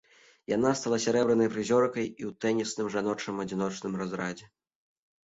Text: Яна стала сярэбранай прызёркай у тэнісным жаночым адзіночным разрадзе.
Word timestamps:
Яна 0.51 0.69
стала 0.77 0.97
сярэбранай 1.03 1.49
прызёркай 1.55 2.05
у 2.29 2.33
тэнісным 2.45 2.89
жаночым 2.97 3.43
адзіночным 3.45 3.93
разрадзе. 4.01 4.45